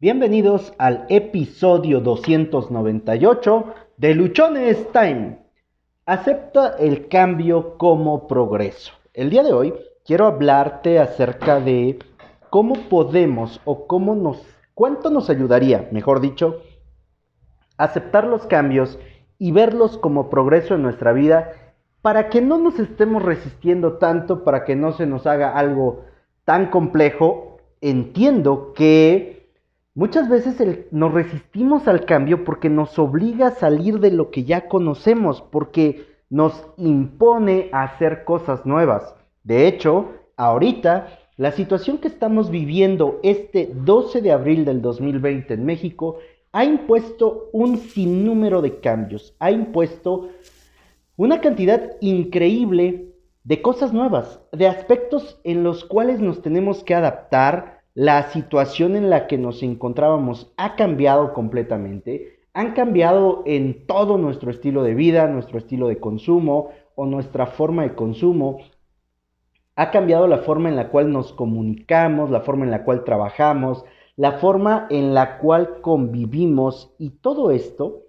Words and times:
Bienvenidos 0.00 0.72
al 0.78 1.06
episodio 1.08 1.98
298 1.98 3.64
de 3.96 4.14
Luchones 4.14 4.92
Time. 4.92 5.40
Acepta 6.06 6.76
el 6.78 7.08
cambio 7.08 7.76
como 7.78 8.28
progreso. 8.28 8.92
El 9.12 9.28
día 9.28 9.42
de 9.42 9.52
hoy 9.52 9.74
quiero 10.04 10.28
hablarte 10.28 11.00
acerca 11.00 11.58
de 11.58 11.98
cómo 12.48 12.74
podemos 12.88 13.60
o 13.64 13.88
cómo 13.88 14.14
nos, 14.14 14.40
cuánto 14.72 15.10
nos 15.10 15.30
ayudaría, 15.30 15.88
mejor 15.90 16.20
dicho, 16.20 16.62
aceptar 17.76 18.24
los 18.24 18.46
cambios 18.46 19.00
y 19.36 19.50
verlos 19.50 19.98
como 19.98 20.30
progreso 20.30 20.76
en 20.76 20.82
nuestra 20.82 21.12
vida 21.12 21.74
para 22.02 22.28
que 22.28 22.40
no 22.40 22.58
nos 22.58 22.78
estemos 22.78 23.24
resistiendo 23.24 23.94
tanto, 23.94 24.44
para 24.44 24.64
que 24.64 24.76
no 24.76 24.92
se 24.92 25.06
nos 25.06 25.26
haga 25.26 25.58
algo 25.58 26.04
tan 26.44 26.70
complejo. 26.70 27.56
Entiendo 27.80 28.74
que 28.74 29.37
Muchas 29.98 30.28
veces 30.28 30.54
nos 30.92 31.12
resistimos 31.12 31.88
al 31.88 32.04
cambio 32.04 32.44
porque 32.44 32.70
nos 32.70 32.96
obliga 33.00 33.48
a 33.48 33.54
salir 33.56 33.98
de 33.98 34.12
lo 34.12 34.30
que 34.30 34.44
ya 34.44 34.68
conocemos, 34.68 35.42
porque 35.50 36.06
nos 36.30 36.64
impone 36.76 37.68
a 37.72 37.82
hacer 37.82 38.22
cosas 38.22 38.64
nuevas. 38.64 39.16
De 39.42 39.66
hecho, 39.66 40.12
ahorita, 40.36 41.18
la 41.36 41.50
situación 41.50 41.98
que 41.98 42.06
estamos 42.06 42.48
viviendo 42.48 43.18
este 43.24 43.72
12 43.74 44.22
de 44.22 44.30
abril 44.30 44.64
del 44.64 44.82
2020 44.82 45.54
en 45.54 45.64
México 45.64 46.18
ha 46.52 46.64
impuesto 46.64 47.48
un 47.52 47.78
sinnúmero 47.78 48.62
de 48.62 48.78
cambios, 48.78 49.34
ha 49.40 49.50
impuesto 49.50 50.28
una 51.16 51.40
cantidad 51.40 51.96
increíble 52.00 53.16
de 53.42 53.62
cosas 53.62 53.92
nuevas, 53.92 54.40
de 54.52 54.68
aspectos 54.68 55.40
en 55.42 55.64
los 55.64 55.84
cuales 55.84 56.20
nos 56.20 56.40
tenemos 56.40 56.84
que 56.84 56.94
adaptar, 56.94 57.77
la 57.98 58.30
situación 58.30 58.94
en 58.94 59.10
la 59.10 59.26
que 59.26 59.38
nos 59.38 59.60
encontrábamos 59.64 60.52
ha 60.56 60.76
cambiado 60.76 61.32
completamente, 61.32 62.38
han 62.54 62.72
cambiado 62.72 63.42
en 63.44 63.88
todo 63.88 64.18
nuestro 64.18 64.52
estilo 64.52 64.84
de 64.84 64.94
vida, 64.94 65.26
nuestro 65.26 65.58
estilo 65.58 65.88
de 65.88 65.98
consumo 65.98 66.70
o 66.94 67.06
nuestra 67.06 67.46
forma 67.46 67.82
de 67.82 67.96
consumo, 67.96 68.58
ha 69.74 69.90
cambiado 69.90 70.28
la 70.28 70.38
forma 70.38 70.68
en 70.68 70.76
la 70.76 70.90
cual 70.90 71.10
nos 71.10 71.32
comunicamos, 71.32 72.30
la 72.30 72.42
forma 72.42 72.64
en 72.64 72.70
la 72.70 72.84
cual 72.84 73.02
trabajamos, 73.02 73.84
la 74.14 74.38
forma 74.38 74.86
en 74.90 75.12
la 75.12 75.38
cual 75.38 75.80
convivimos. 75.80 76.94
Y 77.00 77.10
todo 77.10 77.50
esto, 77.50 78.04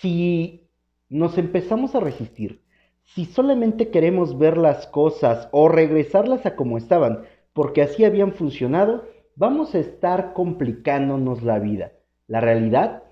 si 0.00 0.66
nos 1.08 1.38
empezamos 1.38 1.94
a 1.94 2.00
resistir, 2.00 2.64
si 3.04 3.26
solamente 3.26 3.90
queremos 3.90 4.38
ver 4.38 4.56
las 4.56 4.88
cosas 4.88 5.48
o 5.52 5.68
regresarlas 5.68 6.46
a 6.46 6.56
como 6.56 6.78
estaban, 6.78 7.22
porque 7.52 7.82
así 7.82 8.04
habían 8.04 8.32
funcionado, 8.32 9.04
vamos 9.36 9.74
a 9.74 9.78
estar 9.78 10.32
complicándonos 10.32 11.42
la 11.42 11.58
vida. 11.58 11.92
La 12.26 12.40
realidad, 12.40 13.02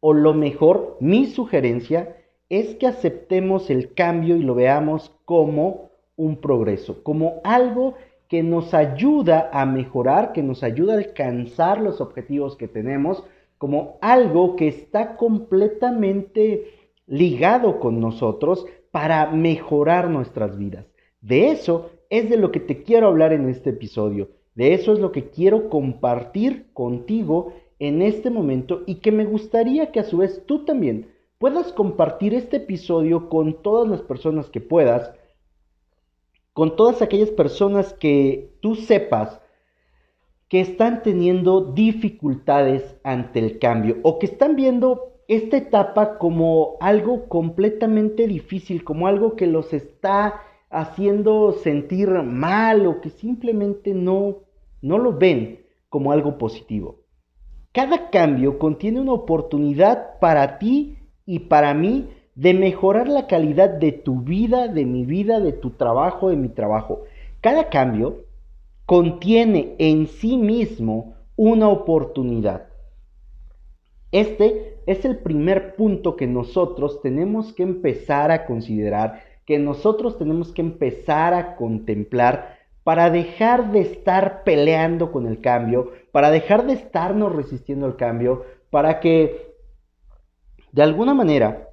o 0.00 0.12
lo 0.12 0.34
mejor, 0.34 0.96
mi 1.00 1.26
sugerencia, 1.26 2.16
es 2.48 2.74
que 2.76 2.86
aceptemos 2.86 3.70
el 3.70 3.94
cambio 3.94 4.36
y 4.36 4.42
lo 4.42 4.54
veamos 4.54 5.14
como 5.24 5.90
un 6.16 6.40
progreso, 6.40 7.02
como 7.02 7.40
algo 7.44 7.94
que 8.28 8.42
nos 8.42 8.74
ayuda 8.74 9.50
a 9.52 9.64
mejorar, 9.64 10.32
que 10.32 10.42
nos 10.42 10.62
ayuda 10.62 10.94
a 10.94 10.98
alcanzar 10.98 11.80
los 11.80 12.00
objetivos 12.00 12.56
que 12.56 12.68
tenemos, 12.68 13.24
como 13.56 13.98
algo 14.00 14.56
que 14.56 14.68
está 14.68 15.16
completamente 15.16 16.74
ligado 17.06 17.80
con 17.80 18.00
nosotros 18.00 18.66
para 18.90 19.30
mejorar 19.30 20.10
nuestras 20.10 20.58
vidas. 20.58 20.86
De 21.20 21.50
eso 21.50 21.90
es 22.10 22.30
de 22.30 22.36
lo 22.36 22.50
que 22.50 22.60
te 22.60 22.82
quiero 22.82 23.08
hablar 23.08 23.32
en 23.32 23.48
este 23.48 23.70
episodio. 23.70 24.30
De 24.54 24.74
eso 24.74 24.92
es 24.92 24.98
lo 24.98 25.12
que 25.12 25.30
quiero 25.30 25.68
compartir 25.68 26.72
contigo 26.72 27.52
en 27.78 28.02
este 28.02 28.30
momento 28.30 28.82
y 28.86 28.96
que 28.96 29.12
me 29.12 29.24
gustaría 29.24 29.92
que 29.92 30.00
a 30.00 30.04
su 30.04 30.18
vez 30.18 30.42
tú 30.46 30.64
también 30.64 31.12
puedas 31.38 31.72
compartir 31.72 32.34
este 32.34 32.56
episodio 32.56 33.28
con 33.28 33.62
todas 33.62 33.88
las 33.88 34.02
personas 34.02 34.50
que 34.50 34.60
puedas, 34.60 35.12
con 36.52 36.74
todas 36.74 37.02
aquellas 37.02 37.30
personas 37.30 37.92
que 37.94 38.52
tú 38.60 38.74
sepas 38.74 39.40
que 40.48 40.60
están 40.60 41.02
teniendo 41.02 41.72
dificultades 41.72 42.96
ante 43.04 43.38
el 43.38 43.58
cambio 43.58 43.98
o 44.02 44.18
que 44.18 44.26
están 44.26 44.56
viendo 44.56 45.12
esta 45.28 45.58
etapa 45.58 46.18
como 46.18 46.78
algo 46.80 47.28
completamente 47.28 48.26
difícil, 48.26 48.82
como 48.82 49.06
algo 49.06 49.36
que 49.36 49.46
los 49.46 49.74
está 49.74 50.42
haciendo 50.70 51.52
sentir 51.52 52.08
mal 52.10 52.86
o 52.86 53.00
que 53.00 53.10
simplemente 53.10 53.94
no, 53.94 54.38
no 54.82 54.98
lo 54.98 55.16
ven 55.16 55.60
como 55.88 56.12
algo 56.12 56.38
positivo. 56.38 57.00
Cada 57.72 58.10
cambio 58.10 58.58
contiene 58.58 59.00
una 59.00 59.12
oportunidad 59.12 60.18
para 60.20 60.58
ti 60.58 60.98
y 61.26 61.40
para 61.40 61.74
mí 61.74 62.08
de 62.34 62.54
mejorar 62.54 63.08
la 63.08 63.26
calidad 63.26 63.68
de 63.68 63.92
tu 63.92 64.20
vida, 64.20 64.68
de 64.68 64.84
mi 64.84 65.04
vida, 65.04 65.40
de 65.40 65.52
tu 65.52 65.70
trabajo, 65.70 66.30
de 66.30 66.36
mi 66.36 66.48
trabajo. 66.48 67.02
Cada 67.40 67.68
cambio 67.68 68.24
contiene 68.86 69.74
en 69.78 70.06
sí 70.06 70.36
mismo 70.36 71.14
una 71.36 71.68
oportunidad. 71.68 72.68
Este 74.10 74.80
es 74.86 75.04
el 75.04 75.18
primer 75.18 75.76
punto 75.76 76.16
que 76.16 76.26
nosotros 76.26 77.02
tenemos 77.02 77.52
que 77.52 77.62
empezar 77.62 78.30
a 78.30 78.46
considerar 78.46 79.20
que 79.48 79.58
nosotros 79.58 80.18
tenemos 80.18 80.52
que 80.52 80.60
empezar 80.60 81.32
a 81.32 81.56
contemplar 81.56 82.58
para 82.84 83.08
dejar 83.08 83.72
de 83.72 83.80
estar 83.80 84.44
peleando 84.44 85.10
con 85.10 85.26
el 85.26 85.40
cambio, 85.40 85.90
para 86.12 86.30
dejar 86.30 86.66
de 86.66 86.74
estarnos 86.74 87.34
resistiendo 87.34 87.86
al 87.86 87.96
cambio, 87.96 88.44
para 88.68 89.00
que 89.00 89.54
de 90.72 90.82
alguna 90.82 91.14
manera 91.14 91.70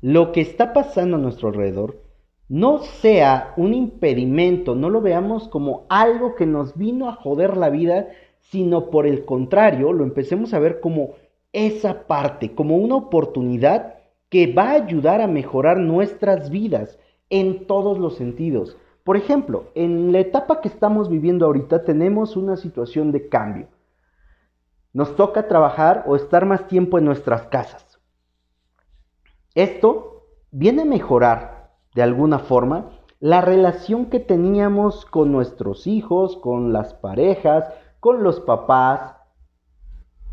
lo 0.00 0.30
que 0.30 0.40
está 0.40 0.72
pasando 0.72 1.16
a 1.16 1.18
nuestro 1.18 1.48
alrededor 1.48 2.00
no 2.48 2.78
sea 2.78 3.52
un 3.56 3.74
impedimento, 3.74 4.76
no 4.76 4.88
lo 4.88 5.00
veamos 5.00 5.48
como 5.48 5.86
algo 5.88 6.36
que 6.36 6.46
nos 6.46 6.76
vino 6.76 7.08
a 7.08 7.14
joder 7.14 7.56
la 7.56 7.68
vida, 7.68 8.10
sino 8.42 8.90
por 8.90 9.08
el 9.08 9.24
contrario, 9.24 9.92
lo 9.92 10.04
empecemos 10.04 10.54
a 10.54 10.60
ver 10.60 10.78
como 10.78 11.14
esa 11.52 12.06
parte, 12.06 12.54
como 12.54 12.76
una 12.76 12.94
oportunidad 12.94 13.96
que 14.28 14.52
va 14.52 14.70
a 14.70 14.84
ayudar 14.84 15.20
a 15.20 15.26
mejorar 15.26 15.78
nuestras 15.78 16.50
vidas, 16.50 16.96
en 17.30 17.66
todos 17.66 17.98
los 17.98 18.16
sentidos. 18.16 18.76
Por 19.04 19.16
ejemplo, 19.16 19.70
en 19.74 20.12
la 20.12 20.18
etapa 20.20 20.60
que 20.60 20.68
estamos 20.68 21.08
viviendo 21.08 21.46
ahorita 21.46 21.84
tenemos 21.84 22.36
una 22.36 22.56
situación 22.56 23.12
de 23.12 23.28
cambio. 23.28 23.68
Nos 24.92 25.16
toca 25.16 25.48
trabajar 25.48 26.04
o 26.06 26.16
estar 26.16 26.44
más 26.44 26.66
tiempo 26.66 26.98
en 26.98 27.04
nuestras 27.04 27.46
casas. 27.46 28.00
Esto 29.54 30.26
viene 30.50 30.82
a 30.82 30.86
mejorar 30.86 31.70
de 31.94 32.02
alguna 32.02 32.38
forma 32.38 32.90
la 33.20 33.40
relación 33.40 34.06
que 34.06 34.20
teníamos 34.20 35.04
con 35.04 35.32
nuestros 35.32 35.86
hijos, 35.86 36.36
con 36.36 36.72
las 36.72 36.94
parejas, 36.94 37.64
con 38.00 38.22
los 38.22 38.40
papás. 38.40 39.16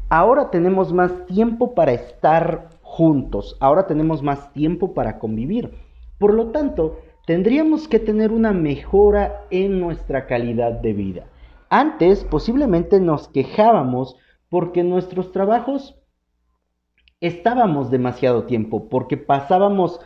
Ahora 0.10 0.52
tenemos 0.52 0.94
más 0.94 1.26
tiempo 1.26 1.74
para 1.74 1.94
estar 1.94 2.70
juntos, 2.82 3.58
ahora 3.60 3.88
tenemos 3.88 4.22
más 4.22 4.54
tiempo 4.54 4.94
para 4.94 5.18
convivir. 5.18 5.85
Por 6.18 6.34
lo 6.34 6.48
tanto, 6.52 7.00
tendríamos 7.26 7.88
que 7.88 8.00
tener 8.00 8.32
una 8.32 8.54
mejora 8.54 9.46
en 9.50 9.80
nuestra 9.80 10.28
calidad 10.28 10.72
de 10.72 10.94
vida. 10.94 11.26
Antes 11.70 12.24
posiblemente 12.24 13.00
nos 13.00 13.28
quejábamos 13.28 14.16
porque 14.50 14.84
nuestros 14.84 15.32
trabajos 15.32 16.00
estábamos 17.20 17.92
demasiado 17.92 18.44
tiempo, 18.44 18.88
porque 18.88 19.18
pasábamos 19.18 20.00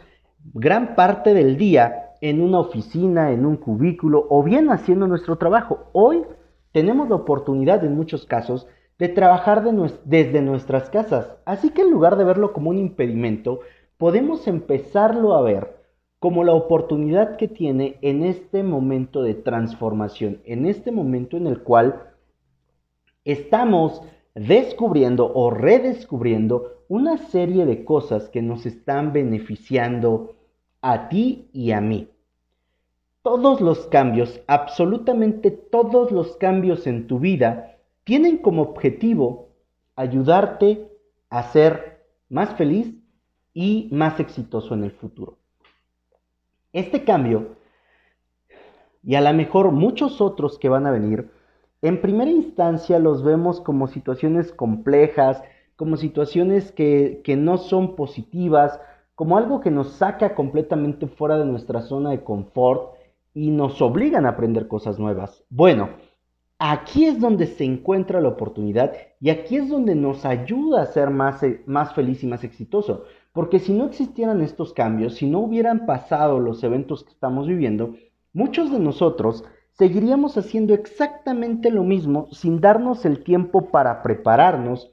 gran 0.54 0.96
parte 0.96 1.34
del 1.34 1.58
día 1.58 2.14
en 2.22 2.42
una 2.42 2.60
oficina, 2.60 3.32
en 3.32 3.46
un 3.46 3.58
cubículo 3.58 4.26
o 4.30 4.42
bien 4.42 4.72
haciendo 4.72 5.08
nuestro 5.08 5.38
trabajo. 5.38 5.90
Hoy 5.92 6.24
tenemos 6.72 7.10
la 7.10 7.16
oportunidad 7.16 7.84
en 7.84 7.96
muchos 7.96 8.26
casos 8.26 8.68
de 8.98 9.10
trabajar 9.10 9.64
desde 10.06 10.42
nuestras 10.42 10.90
casas, 10.90 11.38
así 11.46 11.70
que 11.70 11.84
en 11.84 11.92
lugar 11.92 12.18
de 12.18 12.26
verlo 12.26 12.52
como 12.52 12.70
un 12.70 12.78
impedimento, 12.78 13.62
podemos 13.98 14.48
empezarlo 14.48 15.36
a 15.36 15.42
ver 15.42 15.79
como 16.20 16.44
la 16.44 16.54
oportunidad 16.54 17.38
que 17.38 17.48
tiene 17.48 17.98
en 18.02 18.24
este 18.24 18.62
momento 18.62 19.24
de 19.24 19.36
transformación, 19.36 20.42
en 20.44 20.66
este 20.66 20.92
momento 20.92 21.38
en 21.38 21.48
el 21.48 21.64
cual 21.64 22.14
estamos 23.24 24.02
descubriendo 24.36 25.32
o 25.34 25.50
redescubriendo 25.50 26.84
una 26.90 27.18
serie 27.18 27.66
de 27.66 27.86
cosas 27.86 28.30
que 28.30 28.42
nos 28.42 28.66
están 28.66 29.14
beneficiando 29.14 30.36
a 30.82 31.08
ti 31.08 31.50
y 31.54 31.72
a 31.72 31.80
mí. 31.80 32.10
Todos 33.22 33.62
los 33.62 33.88
cambios, 33.88 34.42
absolutamente 34.48 35.52
todos 35.52 36.12
los 36.12 36.36
cambios 36.38 36.88
en 36.88 37.08
tu 37.08 37.20
vida, 37.20 37.78
tienen 38.04 38.38
como 38.38 38.64
objetivo 38.64 39.50
ayudarte 39.96 40.90
a 41.30 41.44
ser 41.44 42.06
más 42.30 42.56
feliz 42.56 42.94
y 43.54 43.90
más 43.92 44.20
exitoso 44.20 44.74
en 44.74 44.84
el 44.84 44.92
futuro. 44.92 45.38
Este 46.72 47.04
cambio, 47.04 47.56
y 49.04 49.16
a 49.16 49.22
lo 49.22 49.34
mejor 49.34 49.72
muchos 49.72 50.22
otros 50.22 50.60
que 50.60 50.70
van 50.70 50.86
a 50.86 50.92
venir, 50.92 51.32
en 51.82 52.02
primera 52.02 52.30
instancia 52.30 53.00
los 53.00 53.24
vemos 53.24 53.62
como 53.62 53.88
situaciones 53.88 54.52
complejas, 54.52 55.42
como 55.76 55.98
situaciones 55.98 56.72
que, 56.72 57.22
que 57.24 57.36
no 57.38 57.58
son 57.58 57.96
positivas, 57.96 58.80
como 59.16 59.38
algo 59.38 59.62
que 59.62 59.72
nos 59.72 59.94
saca 59.94 60.36
completamente 60.36 61.08
fuera 61.08 61.38
de 61.38 61.46
nuestra 61.46 61.82
zona 61.82 62.12
de 62.12 62.24
confort 62.24 62.94
y 63.34 63.50
nos 63.50 63.82
obligan 63.82 64.26
a 64.26 64.30
aprender 64.30 64.68
cosas 64.68 65.00
nuevas. 65.00 65.44
Bueno, 65.50 65.90
aquí 66.60 67.06
es 67.06 67.20
donde 67.20 67.48
se 67.48 67.64
encuentra 67.64 68.22
la 68.22 68.30
oportunidad 68.30 68.94
y 69.20 69.30
aquí 69.30 69.58
es 69.58 69.70
donde 69.70 69.96
nos 69.96 70.26
ayuda 70.26 70.82
a 70.84 70.86
ser 70.88 71.10
más, 71.10 71.42
eh, 71.44 71.64
más 71.66 71.94
feliz 71.94 72.24
y 72.24 72.28
más 72.28 72.44
exitoso. 72.44 73.06
Porque 73.34 73.60
si 73.60 73.74
no 73.74 73.86
existieran 73.86 74.42
estos 74.42 74.74
cambios, 74.74 75.16
si 75.16 75.28
no 75.28 75.40
hubieran 75.40 75.86
pasado 75.86 76.40
los 76.40 76.64
eventos 76.64 77.04
que 77.04 77.12
estamos 77.12 77.48
viviendo, 77.48 77.96
muchos 78.34 78.72
de 78.72 78.80
nosotros 78.80 79.44
seguiríamos 79.72 80.38
haciendo 80.38 80.74
exactamente 80.74 81.72
lo 81.72 81.84
mismo 81.84 82.28
sin 82.32 82.60
darnos 82.60 83.06
el 83.06 83.24
tiempo 83.24 83.70
para 83.70 84.02
prepararnos, 84.02 84.92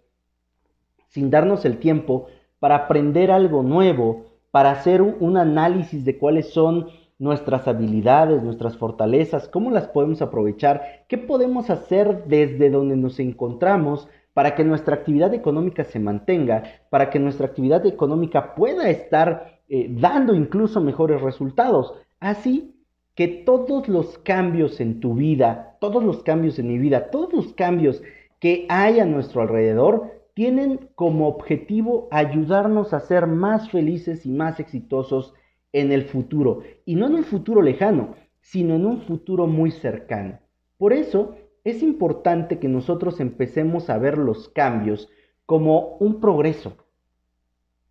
sin 1.08 1.30
darnos 1.30 1.64
el 1.64 1.78
tiempo 1.78 2.26
para 2.58 2.76
aprender 2.76 3.30
algo 3.30 3.62
nuevo, 3.62 4.26
para 4.50 4.70
hacer 4.70 5.02
un 5.02 5.36
análisis 5.36 6.04
de 6.04 6.18
cuáles 6.18 6.50
son 6.50 6.88
nuestras 7.18 7.66
habilidades, 7.66 8.42
nuestras 8.42 8.76
fortalezas, 8.76 9.48
cómo 9.48 9.70
las 9.70 9.88
podemos 9.88 10.20
aprovechar, 10.20 11.04
qué 11.08 11.16
podemos 11.18 11.70
hacer 11.70 12.24
desde 12.26 12.70
donde 12.70 12.96
nos 12.96 13.18
encontramos 13.18 14.08
para 14.36 14.54
que 14.54 14.64
nuestra 14.64 14.96
actividad 14.96 15.32
económica 15.32 15.82
se 15.84 15.98
mantenga, 15.98 16.62
para 16.90 17.08
que 17.08 17.18
nuestra 17.18 17.46
actividad 17.46 17.86
económica 17.86 18.54
pueda 18.54 18.90
estar 18.90 19.62
eh, 19.66 19.86
dando 19.88 20.34
incluso 20.34 20.78
mejores 20.82 21.22
resultados. 21.22 21.94
Así 22.20 22.74
que 23.14 23.28
todos 23.28 23.88
los 23.88 24.18
cambios 24.18 24.78
en 24.78 25.00
tu 25.00 25.14
vida, 25.14 25.78
todos 25.80 26.04
los 26.04 26.22
cambios 26.22 26.58
en 26.58 26.68
mi 26.68 26.76
vida, 26.78 27.10
todos 27.10 27.32
los 27.32 27.54
cambios 27.54 28.02
que 28.38 28.66
hay 28.68 29.00
a 29.00 29.06
nuestro 29.06 29.40
alrededor, 29.40 30.10
tienen 30.34 30.90
como 30.94 31.28
objetivo 31.28 32.06
ayudarnos 32.10 32.92
a 32.92 33.00
ser 33.00 33.26
más 33.26 33.70
felices 33.70 34.26
y 34.26 34.30
más 34.30 34.60
exitosos 34.60 35.32
en 35.72 35.92
el 35.92 36.02
futuro. 36.02 36.60
Y 36.84 36.96
no 36.96 37.06
en 37.06 37.14
un 37.14 37.24
futuro 37.24 37.62
lejano, 37.62 38.16
sino 38.42 38.74
en 38.74 38.84
un 38.84 39.00
futuro 39.00 39.46
muy 39.46 39.70
cercano. 39.70 40.40
Por 40.76 40.92
eso 40.92 41.36
es 41.66 41.82
importante 41.82 42.60
que 42.60 42.68
nosotros 42.68 43.18
empecemos 43.18 43.90
a 43.90 43.98
ver 43.98 44.18
los 44.18 44.48
cambios 44.48 45.08
como 45.46 45.96
un 45.98 46.20
progreso. 46.20 46.76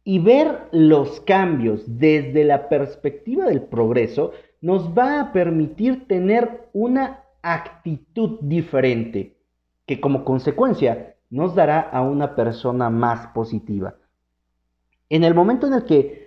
Y 0.05 0.19
ver 0.19 0.69
los 0.71 1.19
cambios 1.19 1.83
desde 1.85 2.45
la 2.45 2.69
perspectiva 2.69 3.47
del 3.47 3.63
progreso 3.63 4.31
nos 4.61 4.97
va 4.97 5.19
a 5.19 5.33
permitir 5.33 6.07
tener 6.07 6.69
una 6.71 7.25
actitud 7.41 8.39
diferente, 8.39 9.35
que 9.85 9.99
como 9.99 10.23
consecuencia 10.23 11.17
nos 11.29 11.53
dará 11.53 11.81
a 11.81 12.01
una 12.01 12.33
persona 12.33 12.89
más 12.89 13.27
positiva. 13.27 13.95
En 15.09 15.25
el 15.25 15.33
momento 15.33 15.67
en 15.67 15.73
el 15.73 15.83
que 15.83 16.24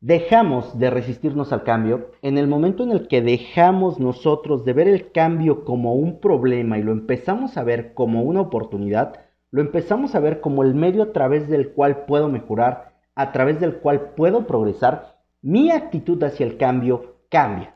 dejamos 0.00 0.78
de 0.78 0.90
resistirnos 0.90 1.52
al 1.52 1.64
cambio, 1.64 2.10
en 2.22 2.38
el 2.38 2.48
momento 2.48 2.84
en 2.84 2.92
el 2.92 3.08
que 3.08 3.22
dejamos 3.22 3.98
nosotros 3.98 4.64
de 4.64 4.72
ver 4.72 4.88
el 4.88 5.10
cambio 5.12 5.64
como 5.64 5.94
un 5.94 6.20
problema 6.20 6.78
y 6.78 6.82
lo 6.82 6.92
empezamos 6.92 7.56
a 7.56 7.64
ver 7.64 7.94
como 7.94 8.22
una 8.22 8.40
oportunidad, 8.40 9.20
lo 9.50 9.62
empezamos 9.62 10.14
a 10.14 10.20
ver 10.20 10.40
como 10.40 10.62
el 10.62 10.74
medio 10.74 11.02
a 11.02 11.12
través 11.12 11.48
del 11.48 11.70
cual 11.72 12.04
puedo 12.06 12.28
mejorar, 12.28 12.92
a 13.14 13.32
través 13.32 13.58
del 13.58 13.76
cual 13.76 14.12
puedo 14.16 14.46
progresar, 14.46 15.16
mi 15.40 15.70
actitud 15.70 16.22
hacia 16.22 16.44
el 16.44 16.58
cambio 16.58 17.16
cambia. 17.30 17.74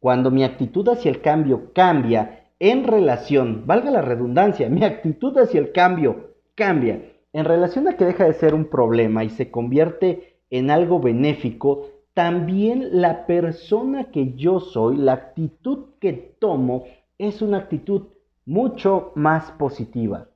Cuando 0.00 0.30
mi 0.30 0.44
actitud 0.44 0.88
hacia 0.88 1.10
el 1.10 1.20
cambio 1.20 1.72
cambia 1.72 2.46
en 2.58 2.84
relación, 2.84 3.64
valga 3.66 3.90
la 3.90 4.02
redundancia, 4.02 4.68
mi 4.68 4.84
actitud 4.84 5.36
hacia 5.38 5.60
el 5.60 5.72
cambio 5.72 6.34
cambia 6.54 7.12
en 7.32 7.44
relación 7.44 7.86
a 7.86 7.96
que 7.96 8.04
deja 8.04 8.24
de 8.24 8.32
ser 8.32 8.54
un 8.54 8.64
problema 8.64 9.22
y 9.22 9.30
se 9.30 9.50
convierte 9.50 10.37
en 10.50 10.70
algo 10.70 11.00
benéfico, 11.00 11.88
también 12.14 13.00
la 13.00 13.26
persona 13.26 14.10
que 14.10 14.34
yo 14.34 14.60
soy, 14.60 14.96
la 14.96 15.12
actitud 15.12 15.86
que 16.00 16.12
tomo, 16.12 16.84
es 17.18 17.42
una 17.42 17.58
actitud 17.58 18.02
mucho 18.44 19.12
más 19.14 19.50
positiva. 19.52 20.28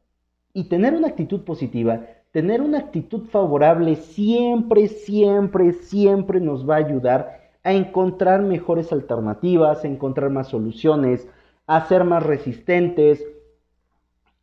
Y 0.53 0.65
tener 0.65 0.95
una 0.95 1.09
actitud 1.09 1.41
positiva, 1.43 2.03
tener 2.31 2.61
una 2.61 2.79
actitud 2.79 3.23
favorable 3.29 3.97
siempre, 3.97 4.89
siempre, 4.89 5.73
siempre 5.73 6.41
nos 6.41 6.69
va 6.69 6.75
a 6.77 6.79
ayudar 6.79 7.41
a 7.65 7.73
encontrar 7.73 8.43
mejores 8.43 8.93
alternativas, 8.93 9.85
a 9.85 9.89
encontrar 9.89 10.31
más 10.31 10.49
soluciones, 10.49 11.27
a 11.67 11.87
ser 11.87 12.05
más 12.05 12.23
resistentes, 12.23 13.25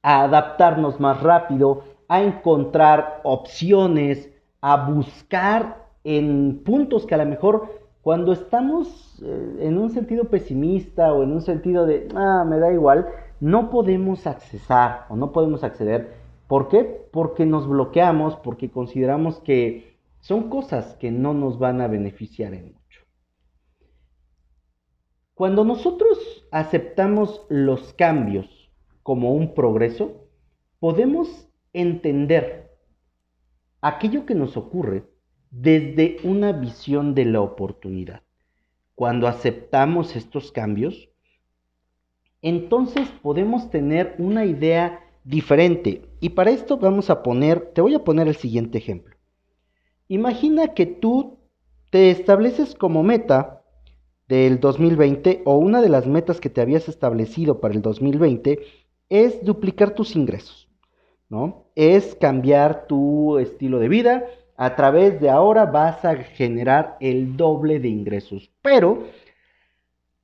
a 0.01 0.23
adaptarnos 0.23 0.99
más 0.99 1.21
rápido, 1.21 1.83
a 2.07 2.21
encontrar 2.21 3.21
opciones, 3.23 4.29
a 4.61 4.89
buscar 4.89 5.87
en 6.03 6.61
puntos 6.63 7.05
que 7.05 7.15
a 7.15 7.17
lo 7.17 7.25
mejor 7.25 7.79
cuando 8.01 8.31
estamos 8.31 9.21
eh, 9.23 9.57
en 9.59 9.77
un 9.77 9.91
sentido 9.91 10.25
pesimista 10.25 11.13
o 11.13 11.23
en 11.23 11.31
un 11.31 11.41
sentido 11.41 11.85
de, 11.85 12.07
ah, 12.15 12.45
me 12.47 12.57
da 12.57 12.71
igual, 12.71 13.07
no 13.39 13.69
podemos 13.69 14.25
accesar 14.27 15.05
o 15.09 15.15
no 15.15 15.31
podemos 15.31 15.63
acceder. 15.63 16.13
¿Por 16.47 16.67
qué? 16.67 17.07
Porque 17.11 17.45
nos 17.45 17.67
bloqueamos, 17.67 18.35
porque 18.37 18.71
consideramos 18.71 19.39
que 19.39 19.97
son 20.21 20.49
cosas 20.49 20.95
que 20.95 21.11
no 21.11 21.33
nos 21.33 21.59
van 21.59 21.81
a 21.81 21.87
beneficiar 21.87 22.53
en 22.53 22.73
mucho. 22.73 23.01
Cuando 25.35 25.63
nosotros 25.63 26.47
aceptamos 26.51 27.45
los 27.49 27.93
cambios 27.93 28.71
como 29.03 29.33
un 29.33 29.53
progreso, 29.53 30.25
podemos 30.79 31.47
entender 31.71 32.68
aquello 33.81 34.25
que 34.25 34.35
nos 34.35 34.57
ocurre 34.57 35.05
desde 35.51 36.17
una 36.23 36.51
visión 36.51 37.15
de 37.15 37.25
la 37.25 37.41
oportunidad. 37.41 38.21
Cuando 38.95 39.27
aceptamos 39.27 40.15
estos 40.15 40.51
cambios, 40.51 41.09
entonces 42.41 43.09
podemos 43.21 43.69
tener 43.69 44.15
una 44.17 44.45
idea 44.45 44.99
diferente. 45.23 46.03
Y 46.19 46.29
para 46.29 46.51
esto 46.51 46.77
vamos 46.77 47.09
a 47.09 47.23
poner, 47.23 47.71
te 47.73 47.81
voy 47.81 47.95
a 47.95 48.03
poner 48.03 48.27
el 48.27 48.35
siguiente 48.35 48.77
ejemplo. 48.77 49.15
Imagina 50.07 50.73
que 50.73 50.85
tú 50.85 51.39
te 51.91 52.11
estableces 52.11 52.75
como 52.75 53.03
meta 53.03 53.63
del 54.27 54.59
2020 54.59 55.41
o 55.45 55.57
una 55.57 55.81
de 55.81 55.89
las 55.89 56.07
metas 56.07 56.39
que 56.39 56.49
te 56.49 56.61
habías 56.61 56.87
establecido 56.87 57.59
para 57.59 57.73
el 57.73 57.81
2020 57.81 58.59
es 59.09 59.43
duplicar 59.43 59.95
tus 59.95 60.15
ingresos. 60.15 60.68
¿No? 61.29 61.67
Es 61.75 62.15
cambiar 62.15 62.87
tu 62.87 63.37
estilo 63.37 63.79
de 63.79 63.87
vida. 63.87 64.25
A 64.57 64.75
través 64.75 65.21
de 65.21 65.29
ahora 65.29 65.65
vas 65.65 66.03
a 66.03 66.15
generar 66.15 66.97
el 66.99 67.37
doble 67.37 67.79
de 67.79 67.87
ingresos. 67.87 68.51
Pero 68.61 69.05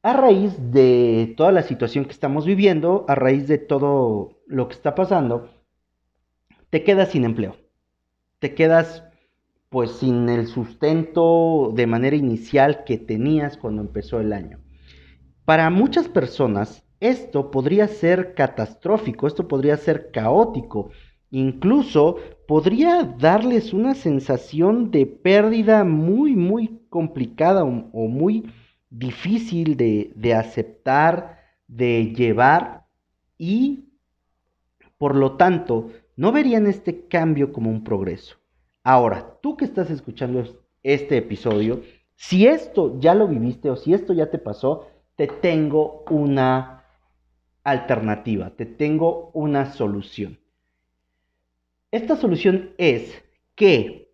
a 0.02 0.14
raíz 0.14 0.54
de 0.72 1.34
toda 1.38 1.52
la 1.52 1.64
situación 1.64 2.06
que 2.06 2.12
estamos 2.12 2.46
viviendo, 2.46 3.06
a 3.08 3.16
raíz 3.16 3.48
de 3.48 3.58
todo 3.58 4.42
lo 4.46 4.68
que 4.68 4.76
está 4.76 4.94
pasando, 4.94 5.50
te 6.70 6.84
quedas 6.84 7.10
sin 7.10 7.24
empleo. 7.24 7.56
Te 8.40 8.54
quedas 8.54 9.04
pues 9.70 9.92
sin 9.92 10.30
el 10.30 10.48
sustento 10.48 11.72
de 11.74 11.88
manera 11.88 12.16
inicial 12.16 12.84
que 12.84 12.98
tenías 12.98 13.58
cuando 13.58 13.82
empezó 13.82 14.20
el 14.20 14.32
año. 14.32 14.60
Para 15.44 15.70
muchas 15.70 16.08
personas 16.08 16.85
esto 17.00 17.52
podría 17.52 17.88
ser 17.88 18.34
catastrófico, 18.34 19.28
esto 19.28 19.48
podría 19.48 19.78
ser 19.78 20.12
caótico, 20.12 20.90
incluso 21.32 22.18
podría 22.48 23.04
darles 23.04 23.74
una 23.74 23.96
sensación 23.96 24.92
de 24.92 25.06
pérdida 25.06 25.84
muy, 25.84 26.36
muy 26.36 26.80
complicada 26.90 27.64
o, 27.64 28.08
muy 28.08 28.52
difícil 28.90 29.76
de, 29.76 30.12
de 30.16 30.34
aceptar, 30.34 31.40
de 31.68 32.14
llevar 32.14 32.86
y, 33.38 33.90
por 34.98 35.16
lo 35.16 35.34
tanto, 35.34 35.90
no 36.16 36.32
verían 36.32 36.68
este 36.68 37.08
cambio 37.08 37.52
como 37.52 37.70
un 37.70 37.84
progreso. 37.84 38.38
Ahora, 38.84 39.38
tú 39.42 39.58
que 39.58 39.66
estás 39.66 39.90
escuchando 39.90 40.44
este 40.84 41.18
episodio, 41.18 41.82
si 42.16 42.48
esto 42.48 42.98
ya 43.00 43.14
lo 43.14 43.28
viviste 43.28 43.70
o 43.70 43.76
si 43.76 43.94
esto 43.94 44.14
ya 44.14 44.30
te 44.30 44.38
pasó, 44.38 44.88
te 45.16 45.28
tengo 45.28 46.04
una 46.10 46.75
alternativa, 47.66 48.52
te 48.52 48.66
tengo 48.66 49.32
una 49.34 49.66
solución. 49.74 50.40
Esta 51.92 52.16
solución 52.16 52.72
es 52.78 53.22
que 53.56 54.14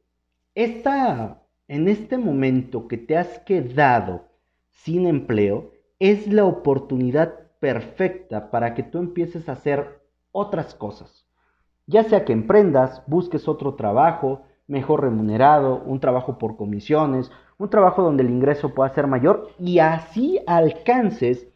esta, 0.56 1.44
en 1.68 1.88
este 1.88 2.18
momento 2.18 2.88
que 2.88 2.98
te 2.98 3.18
has 3.18 3.40
quedado 3.40 4.26
sin 4.70 5.06
empleo, 5.06 5.72
es 6.00 6.28
la 6.28 6.46
oportunidad 6.46 7.52
perfecta 7.60 8.50
para 8.50 8.74
que 8.74 8.84
tú 8.84 8.98
empieces 8.98 9.48
a 9.48 9.54
hacer 9.54 10.02
otras 10.32 10.74
cosas. 10.74 11.28
Ya 11.86 12.04
sea 12.04 12.26
que 12.26 12.34
emprendas, 12.34 13.04
busques 13.06 13.48
otro 13.48 13.76
trabajo 13.76 14.44
mejor 14.68 15.02
remunerado, 15.02 15.84
un 15.86 16.00
trabajo 16.00 16.38
por 16.38 16.56
comisiones, 16.56 17.30
un 17.58 17.70
trabajo 17.70 18.02
donde 18.02 18.24
el 18.24 18.30
ingreso 18.30 18.74
pueda 18.74 18.94
ser 18.94 19.08
mayor 19.08 19.50
y 19.60 19.80
así 19.80 20.40
alcances 20.48 21.51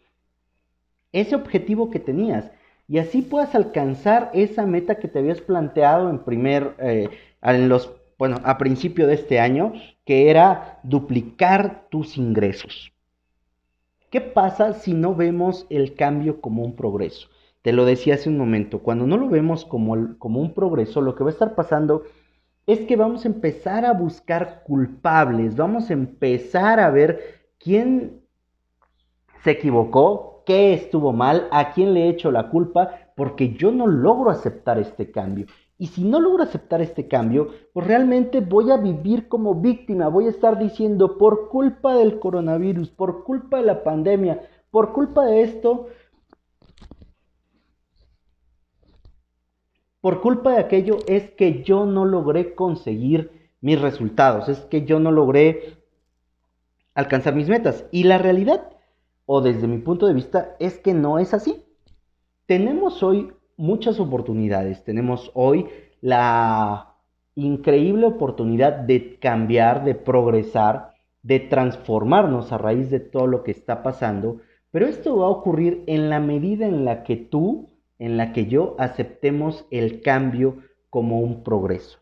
ese 1.16 1.36
objetivo 1.36 1.90
que 1.90 2.00
tenías 2.00 2.52
y 2.88 3.00
así 3.00 3.22
puedas 3.22 3.56
alcanzar 3.56 4.30
esa 4.34 4.66
meta 4.66 4.96
que 4.96 5.08
te 5.08 5.20
habías 5.20 5.42
planteado 5.42 6.10
en 6.10 6.20
primer, 6.20 6.76
eh, 6.80 7.10
en 7.42 7.70
los, 7.70 7.92
bueno, 8.20 8.38
a 8.44 8.58
principio 8.58 9.08
de 9.08 9.16
este 9.16 9.40
año, 9.40 9.74
que 10.06 10.30
era 10.30 10.80
duplicar 10.84 11.88
tus 11.90 12.18
ingresos. 12.18 12.92
¿Qué 14.12 14.22
pasa 14.22 14.74
si 14.74 14.94
no 14.94 15.16
vemos 15.16 15.66
el 15.70 15.96
cambio 15.96 16.42
como 16.42 16.64
un 16.64 16.76
progreso? 16.76 17.30
Te 17.64 17.72
lo 17.72 17.86
decía 17.86 18.16
hace 18.16 18.30
un 18.30 18.38
momento, 18.38 18.80
cuando 18.80 19.08
no 19.08 19.18
lo 19.18 19.30
vemos 19.30 19.66
como, 19.66 20.18
como 20.20 20.42
un 20.42 20.54
progreso, 20.54 21.02
lo 21.02 21.16
que 21.16 21.24
va 21.24 21.32
a 21.32 21.34
estar 21.34 21.56
pasando 21.56 22.04
es 22.68 22.82
que 22.82 22.96
vamos 22.96 23.26
a 23.26 23.30
empezar 23.30 23.86
a 23.86 23.94
buscar 23.94 24.64
culpables, 24.64 25.56
vamos 25.56 25.90
a 25.90 25.94
empezar 25.94 26.80
a 26.80 26.90
ver 26.92 27.42
quién 27.58 28.22
se 29.44 29.52
equivocó, 29.52 30.35
qué 30.46 30.74
estuvo 30.74 31.14
mal, 31.14 31.48
a 31.52 31.74
quién 31.74 31.94
le 31.94 32.06
he 32.06 32.10
hecho 32.10 32.32
la 32.32 32.50
culpa, 32.50 32.92
porque 33.16 33.54
yo 33.54 33.72
no 33.72 33.88
logro 33.88 34.30
aceptar 34.30 34.80
este 34.80 35.12
cambio. 35.12 35.48
Y 35.78 35.88
si 35.88 36.04
no 36.06 36.20
logro 36.20 36.44
aceptar 36.44 36.82
este 36.82 37.08
cambio, 37.08 37.50
pues 37.74 37.86
realmente 37.86 38.40
voy 38.40 38.72
a 38.72 38.78
vivir 38.78 39.28
como 39.28 39.56
víctima, 39.56 40.08
voy 40.08 40.28
a 40.28 40.30
estar 40.30 40.58
diciendo 40.58 41.18
por 41.18 41.50
culpa 41.50 41.96
del 41.96 42.20
coronavirus, 42.20 42.90
por 42.92 43.24
culpa 43.26 43.58
de 43.58 43.64
la 43.64 43.84
pandemia, 43.84 44.42
por 44.72 44.94
culpa 44.94 45.26
de 45.26 45.42
esto, 45.42 45.88
por 50.00 50.22
culpa 50.22 50.52
de 50.52 50.60
aquello 50.60 51.00
es 51.08 51.32
que 51.32 51.64
yo 51.64 51.86
no 51.86 52.06
logré 52.06 52.54
conseguir 52.54 53.50
mis 53.60 53.82
resultados, 53.82 54.48
es 54.48 54.60
que 54.60 54.86
yo 54.86 55.00
no 55.00 55.12
logré 55.12 55.80
alcanzar 56.94 57.36
mis 57.36 57.50
metas. 57.50 57.86
Y 57.92 58.04
la 58.04 58.18
realidad, 58.18 58.70
o 59.26 59.42
desde 59.42 59.68
mi 59.68 59.80
punto 59.80 60.08
de 60.08 60.14
vista, 60.14 60.56
es 60.60 60.78
que 60.80 60.94
no 60.94 61.20
es 61.20 61.34
así. 61.34 61.64
Tenemos 62.46 63.02
hoy 63.04 63.32
muchas 63.58 64.00
oportunidades, 64.00 64.84
tenemos 64.84 65.32
hoy 65.34 65.68
la 66.02 66.96
increíble 67.36 68.06
oportunidad 68.06 68.74
de 68.74 69.18
cambiar, 69.20 69.84
de 69.84 69.96
progresar, 69.96 70.94
de 71.24 71.40
transformarnos 71.40 72.52
a 72.52 72.58
raíz 72.58 72.90
de 72.90 73.00
todo 73.00 73.28
lo 73.28 73.44
que 73.44 73.52
está 73.52 73.82
pasando, 73.82 74.42
pero 74.72 74.86
esto 74.86 75.18
va 75.18 75.26
a 75.26 75.30
ocurrir 75.30 75.84
en 75.88 76.10
la 76.10 76.20
medida 76.20 76.68
en 76.68 76.86
la 76.86 77.04
que 77.04 77.16
tú 77.16 77.70
en 78.00 78.18
la 78.18 78.34
que 78.34 78.48
yo 78.48 78.76
aceptemos 78.78 79.66
el 79.72 80.02
cambio 80.02 80.58
como 80.90 81.20
un 81.20 81.44
progreso. 81.44 82.00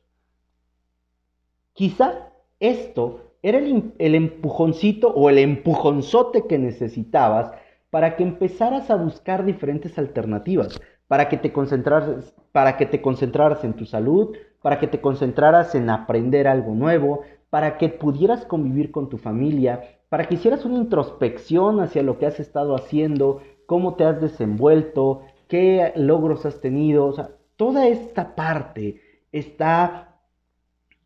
Quizá 1.74 2.32
esto 2.60 3.33
era 3.44 3.60
el, 3.60 4.16
empujoncito 4.16 5.10
o 5.10 5.30
el 5.30 5.38
empujonzote 5.38 6.48
que 6.48 6.58
necesitabas 6.58 7.52
para 7.90 8.16
que 8.16 8.24
empezaras 8.24 8.90
a 8.90 8.96
buscar 8.96 9.46
diferentes 9.46 10.00
alternativas, 10.00 10.80
para 11.08 11.28
que 11.28 11.38
te 11.38 11.52
concentraras, 11.52 12.34
para 12.54 12.78
que 12.78 12.86
te 12.86 13.02
concentraras 13.02 13.64
en 13.66 13.74
tu 13.74 13.86
salud, 13.86 14.36
para 14.62 14.80
que 14.80 14.88
te 14.88 15.02
concentraras 15.02 15.76
en 15.76 15.90
aprender 15.90 16.48
algo 16.48 16.74
nuevo, 16.74 17.22
para 17.50 17.78
que 17.78 17.90
pudieras 17.90 18.46
convivir 18.46 18.92
con 18.92 19.10
tu 19.10 19.18
familia, 19.18 19.82
para 20.08 20.26
que 20.26 20.36
hicieras 20.36 20.64
una 20.64 20.78
introspección 20.78 21.82
hacia 21.82 22.02
lo 22.02 22.18
que 22.18 22.26
has 22.26 22.40
estado 22.40 22.76
haciendo, 22.76 23.42
cómo 23.66 23.96
te 23.96 24.06
has 24.06 24.22
desenvuelto, 24.22 25.22
qué 25.50 25.92
logros 25.98 26.46
has 26.46 26.62
tenido, 26.62 27.14
toda 27.58 27.88
esta 27.88 28.36
parte 28.36 29.02
está 29.34 30.14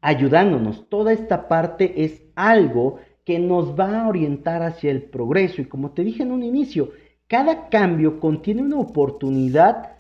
ayudándonos, 0.01 0.87
toda 0.87 1.11
esta 1.11 1.47
parte 1.47 2.03
es 2.05 2.26
algo 2.37 2.99
que 3.25 3.39
nos 3.39 3.77
va 3.77 4.03
a 4.03 4.07
orientar 4.07 4.63
hacia 4.63 4.91
el 4.91 5.03
progreso 5.03 5.61
y 5.61 5.65
como 5.65 5.91
te 5.91 6.03
dije 6.05 6.23
en 6.23 6.31
un 6.31 6.43
inicio, 6.43 6.91
cada 7.27 7.67
cambio 7.67 8.21
contiene 8.21 8.61
una 8.61 8.79
oportunidad 8.79 9.97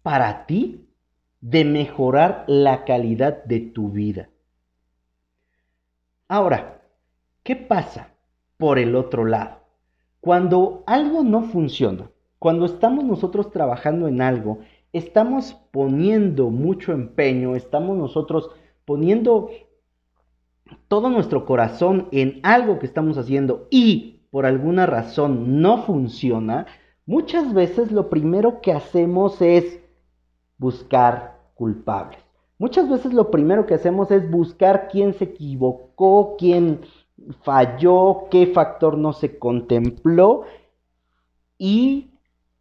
para 0.00 0.46
ti 0.46 0.88
de 1.42 1.64
mejorar 1.64 2.44
la 2.46 2.84
calidad 2.84 3.44
de 3.44 3.60
tu 3.60 3.90
vida. 3.90 4.30
Ahora, 6.28 6.80
¿qué 7.42 7.56
pasa 7.56 8.14
por 8.56 8.78
el 8.78 8.94
otro 8.94 9.24
lado? 9.24 9.58
Cuando 10.20 10.84
algo 10.86 11.22
no 11.24 11.42
funciona, 11.42 12.10
cuando 12.38 12.66
estamos 12.66 13.04
nosotros 13.04 13.50
trabajando 13.50 14.06
en 14.06 14.22
algo, 14.22 14.60
estamos 14.92 15.54
poniendo 15.72 16.50
mucho 16.50 16.92
empeño, 16.92 17.56
estamos 17.56 17.98
nosotros 17.98 18.50
poniendo 18.84 19.50
todo 20.88 21.10
nuestro 21.10 21.44
corazón 21.46 22.08
en 22.12 22.40
algo 22.42 22.78
que 22.78 22.86
estamos 22.86 23.18
haciendo 23.18 23.66
y 23.70 24.20
por 24.30 24.46
alguna 24.46 24.86
razón 24.86 25.60
no 25.60 25.82
funciona, 25.82 26.66
muchas 27.06 27.52
veces 27.52 27.92
lo 27.92 28.08
primero 28.08 28.60
que 28.60 28.72
hacemos 28.72 29.40
es 29.42 29.80
buscar 30.58 31.38
culpables. 31.54 32.20
Muchas 32.58 32.88
veces 32.88 33.14
lo 33.14 33.30
primero 33.30 33.66
que 33.66 33.74
hacemos 33.74 34.10
es 34.10 34.30
buscar 34.30 34.88
quién 34.88 35.14
se 35.14 35.24
equivocó, 35.24 36.36
quién 36.38 36.80
falló, 37.42 38.28
qué 38.30 38.46
factor 38.48 38.98
no 38.98 39.12
se 39.12 39.38
contempló 39.38 40.44
y 41.58 42.10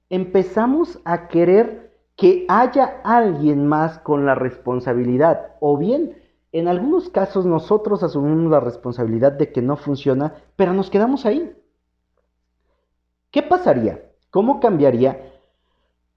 empezamos 0.09 0.99
a 1.05 1.27
querer 1.27 1.89
que 2.15 2.45
haya 2.49 2.99
alguien 3.03 3.65
más 3.65 3.99
con 3.99 4.25
la 4.25 4.35
responsabilidad. 4.35 5.55
O 5.61 5.77
bien, 5.77 6.18
en 6.51 6.67
algunos 6.67 7.09
casos 7.09 7.45
nosotros 7.45 8.03
asumimos 8.03 8.51
la 8.51 8.59
responsabilidad 8.59 9.31
de 9.33 9.51
que 9.51 9.61
no 9.61 9.77
funciona, 9.77 10.35
pero 10.55 10.73
nos 10.73 10.89
quedamos 10.89 11.25
ahí. 11.25 11.55
¿Qué 13.31 13.43
pasaría? 13.43 14.11
¿Cómo 14.31 14.59
cambiaría 14.59 15.31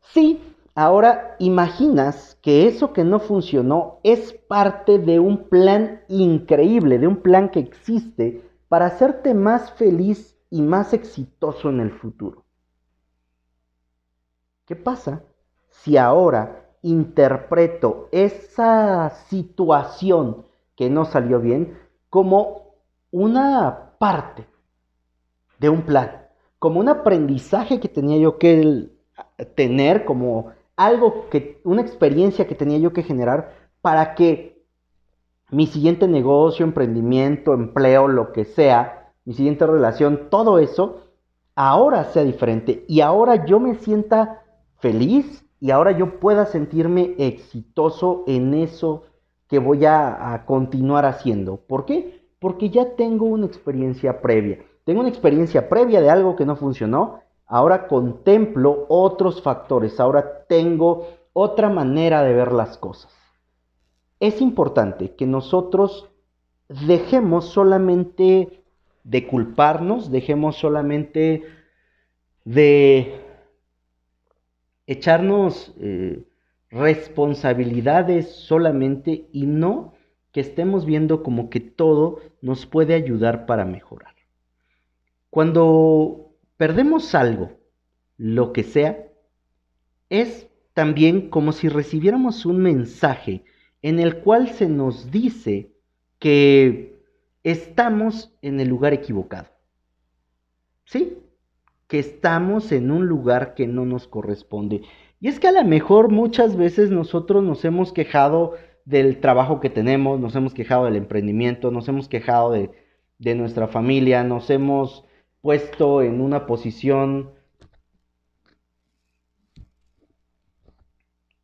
si 0.01 0.41
ahora 0.75 1.37
imaginas 1.39 2.39
que 2.43 2.67
eso 2.67 2.93
que 2.93 3.05
no 3.05 3.21
funcionó 3.21 3.99
es 4.03 4.33
parte 4.33 4.99
de 4.99 5.21
un 5.21 5.49
plan 5.49 6.01
increíble, 6.09 6.99
de 6.99 7.07
un 7.07 7.17
plan 7.17 7.51
que 7.51 7.61
existe 7.61 8.43
para 8.69 8.87
hacerte 8.87 9.35
más 9.35 9.73
feliz 9.73 10.39
y 10.49 10.63
más 10.63 10.95
exitoso 10.95 11.69
en 11.69 11.81
el 11.81 11.91
futuro? 11.91 12.45
¿Qué 14.65 14.77
pasa 14.77 15.23
si 15.69 15.99
ahora 15.99 16.62
interpreto 16.83 18.09
esa 18.13 19.11
situación 19.29 20.45
que 20.77 20.91
no 20.91 21.05
salió 21.05 21.41
bien 21.41 21.79
como 22.11 22.75
una 23.11 23.93
parte 23.99 24.47
de 25.59 25.69
un 25.69 25.83
plan, 25.83 26.27
como 26.59 26.81
un 26.81 26.89
aprendizaje 26.89 27.79
que 27.81 27.89
tenía 27.89 28.19
yo 28.19 28.39
que 28.39 28.91
tener, 29.55 30.05
como 30.05 30.51
algo 30.77 31.29
que, 31.31 31.61
una 31.65 31.83
experiencia 31.83 32.47
que 32.47 32.55
tenía 32.55 32.79
yo 32.79 32.93
que 32.93 33.03
generar 33.03 33.55
para 33.81 34.15
que 34.15 34.65
mi 35.51 35.67
siguiente 35.67 36.09
negocio, 36.09 36.65
emprendimiento, 36.65 37.53
empleo, 37.53 38.09
lo 38.09 38.33
que 38.33 38.45
sea, 38.45 39.13
mi 39.25 39.35
siguiente 39.35 39.67
relación, 39.67 40.29
todo 40.31 40.59
eso, 40.59 41.09
ahora 41.55 42.05
sea 42.05 42.25
diferente 42.25 42.85
y 42.89 43.03
ahora 43.03 43.45
yo 43.45 43.61
me 43.61 43.75
sienta 43.75 44.43
feliz 44.79 45.42
y 45.63 45.71
ahora 45.71 45.93
yo 45.93 46.19
pueda 46.19 46.47
sentirme 46.47 47.15
exitoso 47.19 48.25
en 48.27 48.53
eso 48.53 49.05
que 49.47 49.61
voy 49.61 49.85
a, 49.85 50.43
continuar 50.45 51.05
haciendo. 51.07 51.57
¿Por 51.57 51.85
qué? 51.85 52.27
Porque 52.41 52.69
ya 52.69 52.97
tengo 52.97 53.27
una 53.27 53.47
experiencia 53.47 54.21
previa. 54.21 54.59
Tengo 54.83 54.99
una 54.99 55.09
experiencia 55.09 55.69
previa 55.69 56.01
de 56.01 56.11
algo 56.11 56.35
que 56.35 56.45
no 56.45 56.57
funcionó. 56.57 57.21
Ahora 57.47 57.87
contemplo 57.87 58.87
otros 58.89 59.41
factores. 59.41 60.01
Ahora 60.01 60.47
tengo 60.49 61.07
otra 61.33 61.69
manera 61.69 62.25
de 62.25 62.35
ver 62.35 62.51
las 62.51 62.77
cosas. 62.77 63.13
Es 64.19 64.41
importante 64.41 65.15
que 65.15 65.27
nosotros 65.27 66.11
dejemos 66.69 67.45
solamente 67.45 68.65
de 69.05 69.29
culparnos, 69.29 70.11
dejemos 70.11 70.57
solamente 70.57 71.45
de 72.45 73.32
echarnos 74.93 75.75
eh, 75.81 76.25
responsabilidades 76.71 78.31
solamente 78.31 79.29
y 79.33 79.47
no 79.47 79.95
que 80.33 80.41
estemos 80.41 80.87
viendo 80.87 81.23
como 81.23 81.51
que 81.51 81.61
todo 81.61 82.21
nos 82.41 82.67
puede 82.67 82.95
ayudar 82.95 83.47
para 83.47 83.65
mejorar. 83.65 84.15
Cuando 85.31 86.33
perdemos 86.57 87.15
algo, 87.15 87.53
lo 88.17 88.53
que 88.53 88.63
sea, 88.63 89.09
es 90.09 90.49
también 90.75 91.29
como 91.29 91.53
si 91.53 91.69
recibiéramos 91.69 92.47
un 92.47 92.59
mensaje 92.59 93.45
en 93.83 93.99
el 93.99 94.19
cual 94.21 94.51
se 94.51 94.69
nos 94.69 95.11
dice 95.11 95.73
que 96.19 97.03
estamos 97.43 98.33
en 98.43 98.61
el 98.61 98.69
lugar 98.69 98.93
equivocado. 98.93 99.49
¿Sí? 100.85 101.19
Que 101.93 101.99
estamos 101.99 102.73
en 102.73 102.91
un 102.91 103.07
lugar 103.07 103.53
que 103.55 103.67
no 103.67 103.85
nos 103.85 104.09
corresponde. 104.09 104.81
Y 105.21 105.29
es 105.29 105.39
que 105.39 105.49
a 105.49 105.53
lo 105.53 105.63
mejor 105.63 106.11
muchas 106.11 106.57
veces 106.57 106.91
nosotros 106.91 107.45
nos 107.45 107.67
hemos 107.67 107.93
quejado 107.93 108.55
del 108.87 109.21
trabajo 109.21 109.61
que 109.61 109.69
tenemos, 109.69 110.19
nos 110.19 110.35
hemos 110.35 110.55
quejado 110.55 110.87
del 110.87 110.97
emprendimiento, 110.97 111.71
nos 111.71 111.87
hemos 111.89 112.09
quejado 112.09 112.51
de, 112.53 112.71
de 113.19 113.35
nuestra 113.35 113.69
familia, 113.69 114.25
nos 114.25 114.49
hemos 114.49 115.05
puesto 115.43 116.01
en 116.01 116.23
una 116.23 116.47
posición 116.47 117.33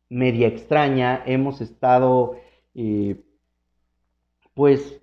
media 0.09 0.47
extraña, 0.47 1.21
hemos 1.27 1.61
estado 1.61 2.37
eh, 2.73 3.23
pues 4.55 4.99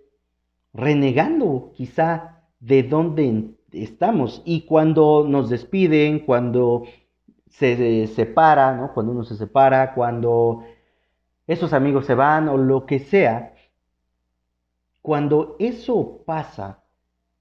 renegando 0.72 1.70
quizá 1.76 2.42
de 2.58 2.82
dónde 2.82 3.55
estamos 3.72 4.42
y 4.44 4.62
cuando 4.62 5.26
nos 5.28 5.50
despiden, 5.50 6.20
cuando 6.20 6.84
se 7.48 8.06
separa, 8.08 8.74
¿no? 8.76 8.92
cuando 8.92 9.12
uno 9.12 9.24
se 9.24 9.36
separa, 9.36 9.94
cuando 9.94 10.64
esos 11.46 11.72
amigos 11.72 12.06
se 12.06 12.14
van 12.14 12.48
o 12.48 12.56
lo 12.56 12.86
que 12.86 12.98
sea, 12.98 13.54
cuando 15.00 15.56
eso 15.58 16.22
pasa, 16.26 16.82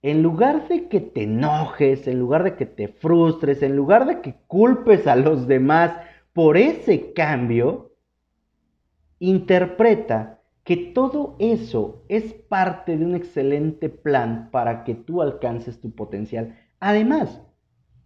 en 0.02 0.22
lugar 0.22 0.68
de 0.68 0.88
que 0.88 1.02
te 1.02 1.24
enojes, 1.24 2.08
en 2.08 2.20
lugar 2.20 2.44
de 2.44 2.56
que 2.56 2.68
te 2.68 2.88
frustres, 2.88 3.64
en 3.64 3.76
lugar 3.76 4.06
de 4.06 4.22
que 4.22 4.36
culpes 4.48 5.08
a 5.08 5.16
los 5.16 5.48
demás 5.48 5.98
por 6.32 6.58
ese 6.58 7.14
cambio, 7.14 7.92
interpreta 9.20 10.35
que 10.66 10.76
todo 10.78 11.36
eso 11.38 12.04
es 12.10 12.34
parte 12.34 12.98
de 12.98 13.06
un 13.06 13.16
excelente 13.16 13.88
plan 13.88 14.50
para 14.52 14.84
que 14.84 14.96
tú 14.96 15.22
alcances 15.22 15.80
tu 15.80 15.92
potencial. 15.92 16.58
Además, 16.80 17.44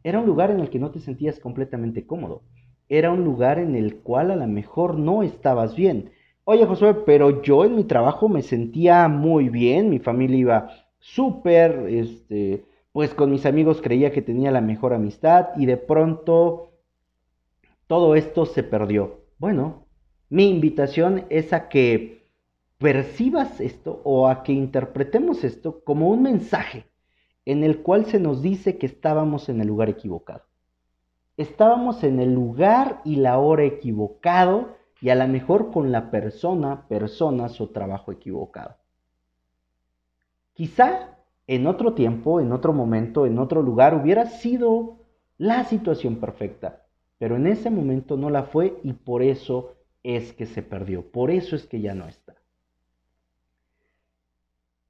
era 0.03 0.19
un 0.19 0.25
lugar 0.25 0.51
en 0.51 0.59
el 0.59 0.69
que 0.69 0.77
no 0.77 0.91
te 0.91 0.99
sentías 0.99 1.39
completamente 1.39 2.05
cómodo. 2.05 2.43
Era 2.89 3.11
un 3.11 3.23
lugar 3.23 3.59
en 3.59 3.75
el 3.75 3.95
cual 4.01 4.31
a 4.31 4.35
lo 4.35 4.45
mejor 4.45 4.99
no 4.99 5.23
estabas 5.23 5.73
bien. 5.73 6.11
Oye, 6.43 6.65
Josué, 6.65 6.95
pero 7.05 7.41
yo 7.41 7.63
en 7.63 7.75
mi 7.75 7.85
trabajo 7.85 8.27
me 8.27 8.41
sentía 8.41 9.07
muy 9.07 9.47
bien, 9.47 9.89
mi 9.89 9.99
familia 9.99 10.37
iba 10.37 10.69
súper, 10.99 11.85
este, 11.87 12.65
pues 12.91 13.13
con 13.13 13.31
mis 13.31 13.45
amigos 13.45 13.81
creía 13.81 14.11
que 14.11 14.21
tenía 14.21 14.51
la 14.51 14.59
mejor 14.59 14.93
amistad 14.93 15.49
y 15.55 15.65
de 15.65 15.77
pronto 15.77 16.73
todo 17.87 18.15
esto 18.15 18.45
se 18.45 18.63
perdió. 18.63 19.21
Bueno, 19.37 19.85
mi 20.29 20.49
invitación 20.49 21.25
es 21.29 21.53
a 21.53 21.69
que 21.69 22.18
percibas 22.79 23.59
esto 23.59 24.01
o 24.05 24.27
a 24.27 24.41
que 24.41 24.53
interpretemos 24.53 25.43
esto 25.43 25.83
como 25.83 26.09
un 26.09 26.23
mensaje 26.23 26.85
en 27.45 27.63
el 27.63 27.81
cual 27.81 28.05
se 28.05 28.19
nos 28.19 28.41
dice 28.41 28.77
que 28.77 28.85
estábamos 28.85 29.49
en 29.49 29.59
el 29.59 29.67
lugar 29.67 29.89
equivocado. 29.89 30.43
Estábamos 31.35 32.03
en 32.03 32.19
el 32.19 32.33
lugar 32.33 33.01
y 33.03 33.17
la 33.17 33.37
hora 33.37 33.63
equivocado 33.63 34.77
y 35.01 35.09
a 35.09 35.15
lo 35.15 35.27
mejor 35.27 35.71
con 35.71 35.91
la 35.91 36.09
persona, 36.09 36.87
personas 36.87 37.59
o 37.59 37.69
trabajo 37.69 38.11
equivocado. 38.11 38.75
Quizá 40.53 41.17
en 41.47 41.67
otro 41.67 41.93
tiempo, 41.93 42.39
en 42.39 42.51
otro 42.51 42.73
momento, 42.73 43.25
en 43.25 43.39
otro 43.39 43.61
lugar 43.61 43.93
hubiera 43.93 44.25
sido 44.25 44.97
la 45.37 45.63
situación 45.65 46.17
perfecta, 46.17 46.85
pero 47.17 47.35
en 47.35 47.47
ese 47.47 47.69
momento 47.69 48.15
no 48.15 48.29
la 48.29 48.43
fue 48.43 48.79
y 48.83 48.93
por 48.93 49.23
eso 49.23 49.75
es 50.03 50.31
que 50.33 50.45
se 50.45 50.61
perdió, 50.61 51.09
por 51.11 51.31
eso 51.31 51.55
es 51.55 51.65
que 51.65 51.81
ya 51.81 51.93
no 51.93 52.07
está. 52.07 52.28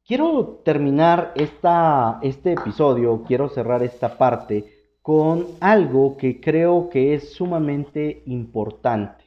Quiero 0.09 0.63
terminar 0.65 1.35
este 1.35 2.53
episodio, 2.53 3.23
quiero 3.27 3.47
cerrar 3.47 3.83
esta 3.83 4.17
parte 4.17 4.65
con 5.03 5.45
algo 5.59 6.17
que 6.17 6.41
creo 6.41 6.89
que 6.89 7.13
es 7.13 7.33
sumamente 7.33 8.23
importante. 8.25 9.25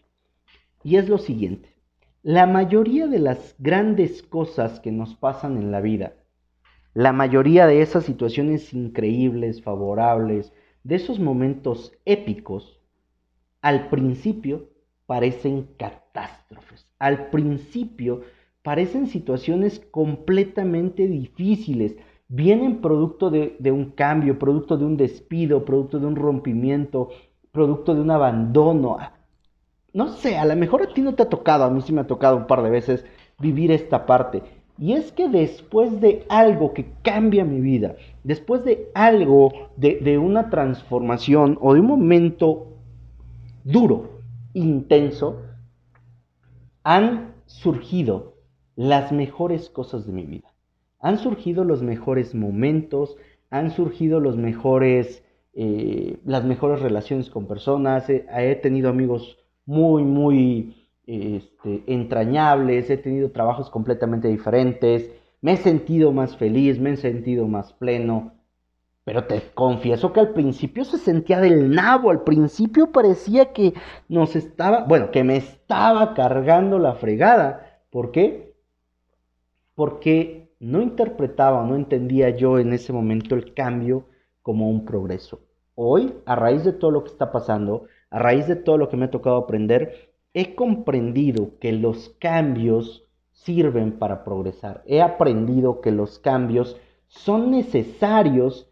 Y 0.83 0.97
es 0.97 1.09
lo 1.09 1.19
siguiente. 1.19 1.73
La 2.25 2.47
mayoría 2.47 3.07
de 3.07 3.21
las 3.21 3.55
grandes 3.61 4.25
cosas 4.25 4.81
que 4.81 4.91
nos 4.91 5.15
pasan 5.15 5.57
en 5.57 5.71
la 5.71 5.81
vida, 5.81 6.15
la 6.95 7.12
mayoría 7.12 7.69
de 7.69 7.81
esas 7.81 8.03
situaciones 8.03 8.75
increíbles, 8.75 9.62
favorables, 9.62 10.53
de 10.83 10.97
esos 10.97 11.21
momentos 11.21 11.93
épicos, 12.05 12.81
al 13.61 13.89
principio 13.89 14.69
parecen 15.07 15.69
catástrofes. 15.79 16.89
Al 16.99 17.31
principio 17.31 18.23
parecen 18.62 19.07
situaciones 19.07 19.81
completamente 19.90 21.07
difíciles. 21.07 21.96
Vienen 22.29 22.81
producto 22.81 23.31
de, 23.31 23.57
un 23.72 23.90
cambio, 23.90 24.38
producto 24.38 24.77
de 24.77 24.85
un 24.85 24.96
despido, 24.96 25.64
producto 25.64 25.98
de 25.98 26.07
un 26.07 26.16
rompimiento, 26.16 27.11
producto 27.51 27.94
de 27.94 28.01
un 28.01 28.11
abandono. 28.11 28.98
No 29.92 30.09
sé, 30.09 30.38
a 30.38 30.46
lo 30.46 30.57
mejor 30.57 30.83
a 30.83 30.94
ti 30.94 31.03
no 31.03 31.14
te 31.14 31.25
ha 31.25 31.29
tocado, 31.29 31.64
a 31.64 31.70
mí 31.70 31.83
sí 31.83 31.92
me 31.92 32.01
ha 32.01 32.07
tocado 32.07 32.37
un 32.37 32.46
par 32.46 32.62
de 32.62 32.70
veces 32.70 33.05
vivir 33.38 33.70
esta 33.70 34.07
parte. 34.07 34.42
Y 34.79 34.94
es 34.94 35.12
que 35.12 35.29
después 35.29 36.01
de 36.01 36.25
algo 36.31 36.72
que 36.72 36.87
cambia 37.03 37.44
mi 37.44 37.61
vida, 37.61 37.96
después 38.25 38.64
de 38.64 38.90
algo, 38.94 39.53
de, 39.77 40.18
una 40.18 40.48
transformación 40.48 41.59
o 41.61 41.75
de 41.75 41.81
un 41.81 41.87
momento 41.87 42.68
duro, 43.64 44.22
intenso, 44.55 45.42
han 46.83 47.35
surgido 47.44 48.32
las 48.83 49.12
mejores 49.12 49.71
cosas 49.71 50.07
de 50.07 50.12
mi 50.12 50.25
vida. 50.25 50.53
Han 50.99 51.18
surgido 51.18 51.62
los 51.62 51.83
mejores 51.83 52.35
momentos, 52.35 53.16
han 53.49 53.71
surgido 53.71 54.18
los 54.18 54.37
mejores, 54.37 55.23
eh, 55.55 56.18
las 56.25 56.45
mejores 56.45 56.81
relaciones 56.81 57.31
con 57.31 57.47
personas. 57.47 58.09
He, 58.09 58.57
tenido 58.57 58.90
amigos 58.90 59.38
muy, 59.66 60.03
muy 60.03 60.88
este, 61.07 61.85
entrañables, 61.87 62.90
he 62.90 62.97
tenido 62.97 63.31
trabajos 63.31 63.71
completamente 63.71 64.27
diferentes, 64.27 65.12
me 65.40 65.53
he 65.53 65.57
sentido 65.59 66.11
más 66.12 66.37
feliz, 66.37 66.81
me 66.81 66.92
he 66.92 66.97
sentido 66.97 67.47
más 67.47 67.73
pleno. 67.75 68.33
Pero 69.05 69.25
te 69.25 69.42
confieso 69.55 70.12
que 70.12 70.21
al 70.21 70.31
principio 70.31 70.85
se 70.85 70.99
sentía 70.99 71.40
del 71.40 71.71
nabo, 71.71 72.11
al 72.11 72.23
principio 72.23 72.90
parecía 72.90 73.53
que 73.53 73.75
nos 74.09 74.35
estaba, 74.35 74.85
bueno, 74.85 75.12
que 75.12 75.23
me 75.23 75.37
estaba 75.37 76.14
cargando 76.14 76.81
la 76.81 76.95
fregada. 76.95 77.81
¿Por 77.90 78.11
qué? 78.11 78.52
Porque 79.75 80.55
no 80.61 80.81
interpretaba, 80.81 81.65
no 81.65 81.75
entendía 81.75 82.31
yo 82.31 82.59
en 82.59 82.73
ese 82.73 82.93
momento 82.93 83.35
el 83.35 83.55
cambio 83.55 84.07
como 84.43 84.71
un 84.71 84.85
progreso. 84.85 85.41
Hoy, 85.75 86.15
a 86.27 86.37
raíz 86.37 86.65
de 86.65 86.73
todo 86.73 86.91
lo 86.91 87.05
que 87.05 87.11
está 87.11 87.33
pasando, 87.33 87.87
a 88.11 88.19
raíz 88.19 88.47
de 88.47 88.57
todo 88.57 88.77
lo 88.77 88.89
que 88.89 88.97
me 88.97 89.07
ha 89.07 89.11
tocado 89.11 89.37
aprender, 89.37 90.13
he 90.35 90.55
comprendido 90.55 91.59
que 91.59 91.73
los 91.73 92.11
cambios 92.19 93.05
sirven 93.33 93.99
para 93.99 94.25
progresar. 94.25 94.83
He 94.87 95.01
aprendido 95.01 95.81
que 95.81 95.91
los 95.91 96.19
cambios 96.19 96.77
son 97.09 97.51
necesarios 97.51 98.71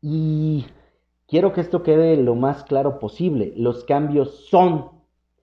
y 0.00 0.66
quiero 1.28 1.52
que 1.52 1.60
esto 1.60 1.82
quede 1.82 2.16
lo 2.16 2.34
más 2.34 2.64
claro 2.64 2.98
posible. 2.98 3.52
Los 3.56 3.84
cambios 3.84 4.46
son, 4.48 4.90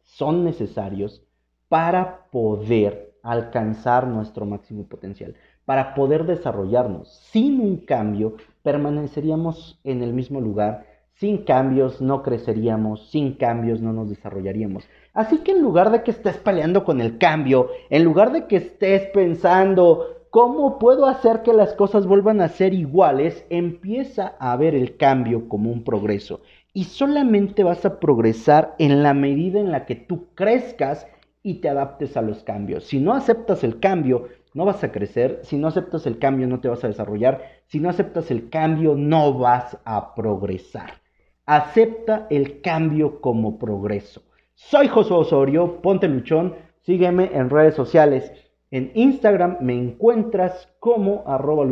son 0.03 0.43
necesarios 0.43 1.23
para 1.69 2.29
poder 2.31 3.08
alcanzar 3.23 4.07
nuestro 4.07 4.45
máximo 4.45 4.85
potencial, 4.85 5.35
para 5.65 5.93
poder 5.93 6.25
desarrollarnos. 6.25 7.09
Sin 7.31 7.59
un 7.59 7.77
cambio, 7.77 8.37
permaneceríamos 8.63 9.79
en 9.83 10.01
el 10.01 10.13
mismo 10.13 10.41
lugar, 10.41 10.85
sin 11.19 11.39
cambios 11.39 11.99
no 11.99 12.23
creceríamos, 12.23 13.09
sin 13.09 13.33
cambios 13.33 13.81
no 13.81 13.91
nos 13.91 14.09
desarrollaríamos. 14.09 14.87
Así 15.13 15.39
que 15.39 15.51
en 15.51 15.61
lugar 15.61 15.91
de 15.91 16.01
que 16.01 16.11
estés 16.11 16.37
peleando 16.37 16.85
con 16.85 17.01
el 17.01 17.17
cambio, 17.17 17.69
en 17.89 18.05
lugar 18.05 18.31
de 18.31 18.47
que 18.47 18.55
estés 18.55 19.07
pensando 19.07 20.19
cómo 20.29 20.79
puedo 20.79 21.05
hacer 21.07 21.41
que 21.41 21.53
las 21.53 21.73
cosas 21.73 22.05
vuelvan 22.05 22.39
a 22.39 22.47
ser 22.47 22.73
iguales, 22.73 23.45
empieza 23.49 24.35
a 24.39 24.55
ver 24.55 24.75
el 24.75 24.95
cambio 24.95 25.49
como 25.49 25.71
un 25.71 25.83
progreso. 25.83 26.41
Y 26.71 26.85
solamente 26.85 27.63
vas 27.63 27.85
a 27.85 27.99
progresar 27.99 28.75
en 28.79 29.03
la 29.03 29.13
medida 29.13 29.59
en 29.59 29.71
la 29.71 29.85
que 29.85 29.95
tú 29.95 30.27
crezcas 30.35 31.05
y 31.41 31.61
te 31.61 31.69
adaptes 31.69 32.17
a 32.17 32.21
los 32.21 32.43
cambios. 32.43 32.85
Si 32.85 32.99
no 32.99 33.13
aceptas 33.13 33.63
el 33.63 33.79
cambio, 33.79 34.27
no 34.53 34.65
vas 34.65 34.83
a 34.83 34.91
crecer. 34.91 35.39
Si 35.43 35.57
no 35.57 35.67
aceptas 35.67 36.05
el 36.05 36.19
cambio, 36.19 36.47
no 36.47 36.59
te 36.59 36.67
vas 36.67 36.83
a 36.83 36.87
desarrollar. 36.87 37.43
Si 37.67 37.79
no 37.79 37.89
aceptas 37.89 38.31
el 38.31 38.49
cambio, 38.49 38.95
no 38.95 39.33
vas 39.37 39.77
a 39.85 40.15
progresar. 40.15 41.01
Acepta 41.45 42.27
el 42.29 42.61
cambio 42.61 43.21
como 43.21 43.57
progreso. 43.57 44.21
Soy 44.53 44.87
Josué 44.87 45.17
Osorio, 45.17 45.81
ponte 45.81 46.07
luchón. 46.07 46.55
Sígueme 46.81 47.31
en 47.33 47.49
redes 47.49 47.75
sociales. 47.75 48.31
En 48.71 48.91
Instagram 48.93 49.57
me 49.61 49.75
encuentras 49.75 50.67
como 50.79 51.23
arroba. 51.25 51.65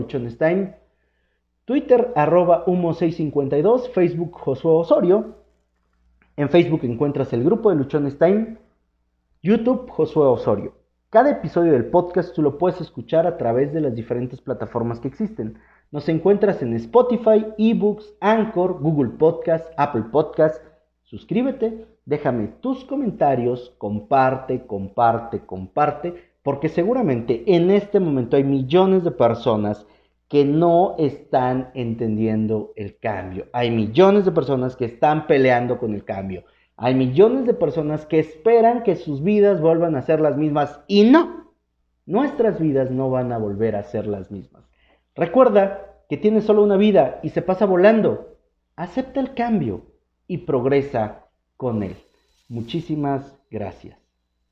Twitter 1.65 2.13
arroba 2.15 2.65
humo652. 2.65 3.89
Facebook 3.89 4.31
Josué 4.31 4.71
Osorio. 4.71 5.35
En 6.37 6.49
Facebook 6.49 6.81
encuentras 6.83 7.33
el 7.33 7.43
grupo 7.43 7.69
de 7.69 7.75
Luchones 7.75 8.17
YouTube 9.47 9.89
Josué 9.89 10.25
Osorio. 10.25 10.73
Cada 11.09 11.31
episodio 11.31 11.71
del 11.71 11.85
podcast 11.85 12.35
tú 12.35 12.41
lo 12.41 12.57
puedes 12.57 12.81
escuchar 12.81 13.25
a 13.25 13.37
través 13.37 13.71
de 13.71 13.79
las 13.79 13.95
diferentes 13.95 14.41
plataformas 14.41 14.99
que 14.99 15.07
existen. 15.07 15.57
Nos 15.89 16.09
encuentras 16.09 16.61
en 16.61 16.73
Spotify, 16.73 17.45
eBooks, 17.57 18.13
Anchor, 18.19 18.77
Google 18.81 19.11
Podcast, 19.11 19.65
Apple 19.77 20.03
Podcast. 20.11 20.61
Suscríbete, 21.03 21.85
déjame 22.03 22.49
tus 22.59 22.83
comentarios, 22.83 23.73
comparte, 23.77 24.65
comparte, 24.65 25.39
comparte, 25.45 26.15
porque 26.43 26.67
seguramente 26.67 27.45
en 27.55 27.71
este 27.71 28.01
momento 28.01 28.35
hay 28.35 28.43
millones 28.43 29.05
de 29.05 29.11
personas 29.11 29.87
que 30.27 30.43
no 30.43 30.95
están 30.97 31.71
entendiendo 31.73 32.73
el 32.75 32.99
cambio. 32.99 33.45
Hay 33.53 33.71
millones 33.71 34.25
de 34.25 34.33
personas 34.33 34.75
que 34.75 34.83
están 34.83 35.25
peleando 35.25 35.79
con 35.79 35.93
el 35.93 36.03
cambio. 36.03 36.43
Hay 36.77 36.93
millones 36.93 37.45
de 37.45 37.55
personas 37.55 38.05
que 38.05 38.19
esperan 38.19 38.83
que 38.83 38.95
sus 38.95 39.23
vidas 39.23 39.59
vuelvan 39.59 39.95
a 39.95 40.03
ser 40.03 40.21
las 40.21 40.37
mismas 40.37 40.79
y 40.87 41.03
no, 41.09 41.53
nuestras 42.05 42.59
vidas 42.59 42.91
no 42.91 43.09
van 43.09 43.31
a 43.31 43.39
volver 43.39 43.75
a 43.75 43.83
ser 43.83 44.05
las 44.07 44.31
mismas. 44.31 44.63
Recuerda 45.15 45.97
que 46.07 46.17
tienes 46.17 46.45
solo 46.45 46.63
una 46.63 46.77
vida 46.77 47.19
y 47.23 47.29
se 47.29 47.41
pasa 47.41 47.65
volando. 47.65 48.37
Acepta 48.75 49.19
el 49.19 49.33
cambio 49.33 49.87
y 50.27 50.39
progresa 50.39 51.25
con 51.57 51.81
él. 51.81 51.95
Muchísimas 52.47 53.37
gracias. 53.49 54.06